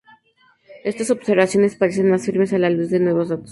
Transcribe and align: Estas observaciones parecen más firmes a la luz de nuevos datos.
Estas 0.83 1.11
observaciones 1.11 1.75
parecen 1.75 2.09
más 2.09 2.25
firmes 2.25 2.51
a 2.53 2.57
la 2.57 2.71
luz 2.71 2.89
de 2.89 2.99
nuevos 2.99 3.29
datos. 3.29 3.49